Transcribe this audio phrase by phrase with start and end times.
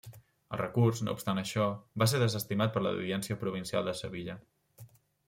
[0.55, 1.67] El recurs, no obstant això,
[2.03, 4.39] va ser desestimat per l'Audiència Provincial de Sevilla.